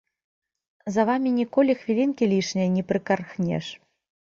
[0.95, 3.65] За вамі ніколі хвілінкі лішняй не прыкархнеш.